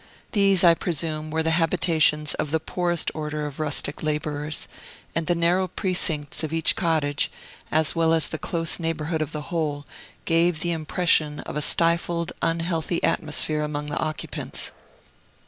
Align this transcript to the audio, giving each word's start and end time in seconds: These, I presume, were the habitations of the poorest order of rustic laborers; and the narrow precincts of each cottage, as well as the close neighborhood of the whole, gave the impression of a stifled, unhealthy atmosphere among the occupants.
These, 0.31 0.63
I 0.63 0.73
presume, 0.73 1.29
were 1.29 1.43
the 1.43 1.51
habitations 1.61 2.33
of 2.33 2.49
the 2.49 2.59
poorest 2.59 3.11
order 3.13 3.45
of 3.45 3.59
rustic 3.59 4.01
laborers; 4.01 4.67
and 5.13 5.27
the 5.27 5.35
narrow 5.35 5.67
precincts 5.67 6.43
of 6.43 6.51
each 6.51 6.75
cottage, 6.75 7.31
as 7.71 7.95
well 7.95 8.11
as 8.11 8.25
the 8.29 8.39
close 8.39 8.79
neighborhood 8.79 9.21
of 9.21 9.31
the 9.31 9.49
whole, 9.53 9.85
gave 10.25 10.61
the 10.61 10.71
impression 10.71 11.41
of 11.41 11.55
a 11.55 11.61
stifled, 11.61 12.31
unhealthy 12.41 13.03
atmosphere 13.03 13.61
among 13.61 13.89
the 13.89 13.99
occupants. 13.99 14.71